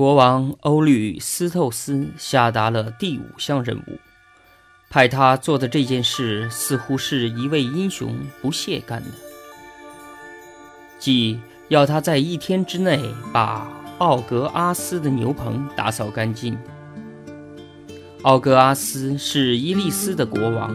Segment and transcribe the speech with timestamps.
[0.00, 3.98] 国王欧律斯透斯下达了第五项任务，
[4.88, 9.10] 派他做的这件事似乎是一位英雄不屑干的，
[10.98, 12.98] 即要他在一天之内
[13.30, 16.56] 把奥格阿斯的牛棚打扫干净。
[18.22, 20.74] 奥格阿斯是伊利斯的国王，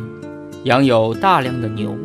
[0.66, 1.98] 养有大量的牛，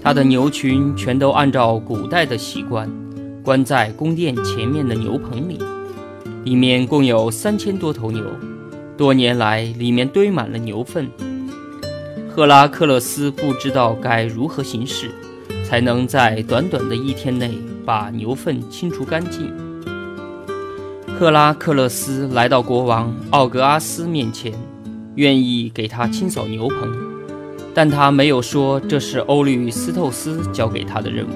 [0.00, 2.88] 他的牛群全都按照古代的习惯，
[3.42, 5.58] 关在宫殿前面的牛棚里。
[6.44, 8.24] 里面共有三千多头牛，
[8.96, 11.08] 多年来里面堆满了牛粪。
[12.28, 15.10] 赫拉克勒斯不知道该如何行事，
[15.64, 17.52] 才能在短短的一天内
[17.84, 19.52] 把牛粪清除干净。
[21.06, 24.52] 赫拉克勒斯来到国王奥格阿斯面前，
[25.14, 26.90] 愿意给他清扫牛棚，
[27.72, 31.30] 但他没有说这是欧律斯透斯交给他的任务。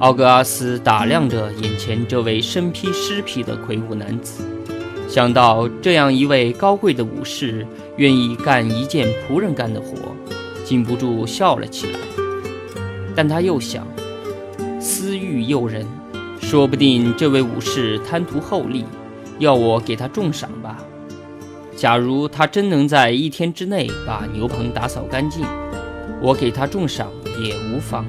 [0.00, 4.44] 奥格阿斯打量着眼前这位身披狮皮的魁梧男子，
[5.08, 7.64] 想到这样一位高贵的武士
[7.96, 9.96] 愿意干一件仆人干的活，
[10.64, 11.98] 禁不住笑了起来。
[13.14, 13.86] 但他又想，
[14.80, 15.86] 私欲诱人，
[16.40, 18.84] 说不定这位武士贪图厚利，
[19.38, 20.76] 要我给他重赏吧。
[21.76, 25.46] 假如他真能在一天之内把牛棚打扫干净，
[26.20, 27.08] 我给他重赏
[27.40, 28.04] 也无妨。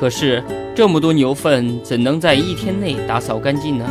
[0.00, 0.42] 可是。
[0.76, 3.86] 这么多牛粪怎能在一天内打扫干净呢？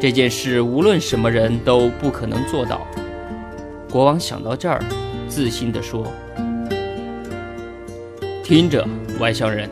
[0.00, 2.86] 这件事无论什么人都不可能做到。
[3.90, 4.82] 国王想到这儿，
[5.28, 6.10] 自信地说
[8.42, 8.88] ：“听着，
[9.20, 9.68] 外乡人，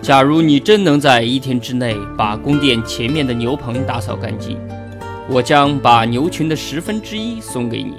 [0.00, 4.58] 假如你真能在一天之内把宫殿前面的牛棚打扫干净，
[5.28, 7.96] 我将把牛群的十分之一送给你。”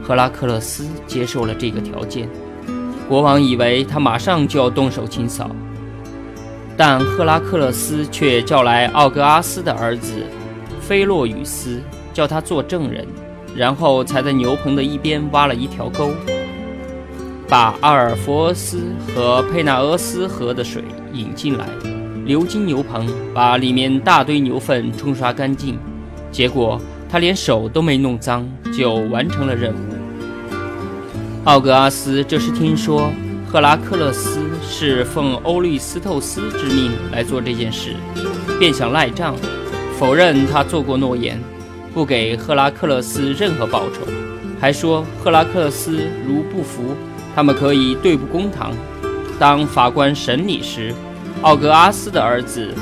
[0.00, 2.28] 赫拉克勒斯接受了这个条件。
[3.08, 5.50] 国王以为他马上就要动手清扫，
[6.76, 10.24] 但赫拉克勒斯却叫来奥格阿斯的儿子
[10.80, 11.80] 菲洛雨斯，
[12.12, 13.06] 叫他做证人，
[13.54, 16.10] 然后才在牛棚的一边挖了一条沟，
[17.48, 20.82] 把阿尔弗斯和佩纳俄斯河的水
[21.12, 21.66] 引进来，
[22.24, 25.78] 流经牛棚，把里面大堆牛粪冲刷干净。
[26.32, 29.93] 结果他连手都没弄脏，就完成了任务。
[31.44, 33.12] 奥格阿斯这时听说
[33.46, 37.96] 赫拉克勒斯是奉欧律斯透斯之命来做这件事，
[38.58, 39.36] 便想赖账，
[39.98, 41.38] 否认他做过诺言，
[41.92, 44.10] 不给赫拉克勒斯任何报酬，
[44.58, 46.96] 还说赫拉克勒斯如不服，
[47.34, 48.72] 他们可以对簿公堂。
[49.38, 50.94] 当法官审理时，
[51.42, 52.72] 奥格阿斯的儿子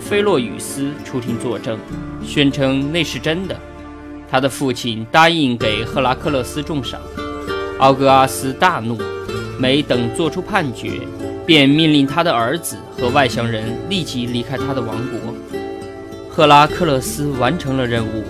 [0.00, 1.78] 菲洛雨斯出庭作证，
[2.24, 3.56] 宣称那是真的，
[4.28, 7.00] 他的父亲答应给赫拉克勒斯重赏。
[7.80, 8.98] 奥格阿斯大怒，
[9.58, 11.00] 没等做出判决，
[11.46, 15.34] 便命令他的儿子和外乡人立即离开他的王国。
[16.28, 18.22] 赫拉克勒斯完成了任务，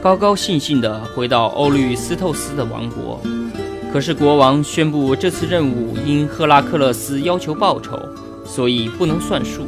[0.00, 3.20] 高高兴兴地回到欧律斯透斯的王国。
[3.92, 7.98] 可是国王宣布，这次任务因赫拉克勒斯要求报酬，
[8.46, 9.66] 所以不能算数。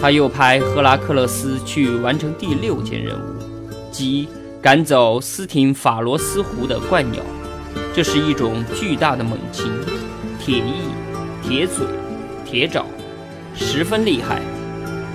[0.00, 4.28] 他又派赫拉克勒斯去完成第六件任务，即
[4.62, 7.20] 赶走斯廷法罗斯湖的怪鸟。
[7.92, 9.70] 这是一种巨大的猛禽，
[10.38, 10.84] 铁翼、
[11.42, 11.84] 铁嘴、
[12.44, 12.86] 铁爪，
[13.54, 14.40] 十分厉害。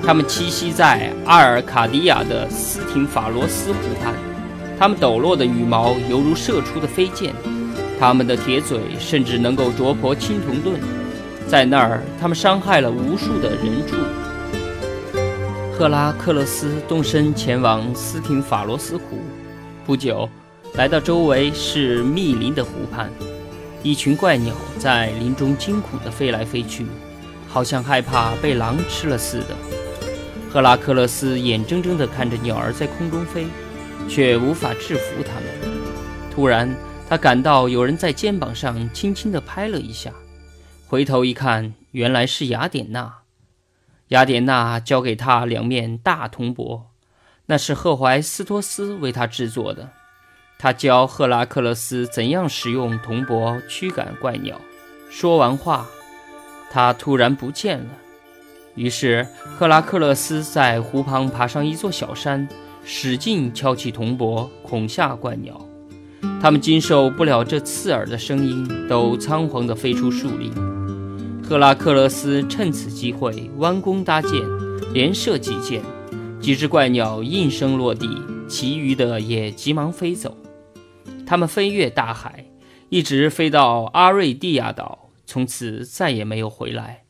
[0.03, 4.13] 它们栖息在阿尔卡迪亚的斯廷法罗斯湖畔，
[4.77, 7.33] 它们抖落的羽毛犹如射出的飞箭，
[7.99, 10.79] 它们的铁嘴甚至能够啄破青铜盾。
[11.47, 13.95] 在那儿，它们伤害了无数的人畜。
[15.73, 19.19] 赫拉克勒斯动身前往斯廷法罗斯湖，
[19.85, 20.29] 不久。
[20.77, 23.09] 来到周围是密林的湖畔，
[23.81, 26.85] 一群怪鸟在林中惊恐地飞来飞去，
[27.47, 29.55] 好像害怕被狼吃了似的。
[30.51, 33.47] 赫拉克勒斯眼睁睁地看着鸟儿在空中飞，
[34.09, 35.43] 却无法制服它们。
[36.29, 36.69] 突然，
[37.07, 40.11] 他感到有人在肩膀上轻轻地拍了一下，
[40.87, 43.19] 回头一看，原来是雅典娜。
[44.09, 46.87] 雅典娜交给他两面大铜钵，
[47.45, 49.91] 那是赫怀斯托斯为他制作的。
[50.57, 54.59] 他教赫拉克勒斯怎样使用铜箔驱赶怪鸟。
[55.09, 55.85] 说完话，
[56.71, 57.85] 他突然不见了。
[58.75, 59.25] 于是
[59.57, 62.47] 赫拉克勒斯在湖旁爬上一座小山，
[62.83, 65.65] 使劲敲起铜箔，恐吓怪鸟。
[66.41, 70.51] 它们经受不了这刺耳的声音，都仓皇地飞出树林。
[71.43, 74.31] 赫拉克勒斯趁此机会弯弓搭箭，
[74.91, 75.81] 连射几箭，
[76.41, 80.35] 几只怪鸟应声落地，其余的也急忙飞走。
[81.25, 82.45] 他们飞越大海，
[82.89, 87.04] 一直飞到阿瑞蒂亚岛，从此再也没有回来。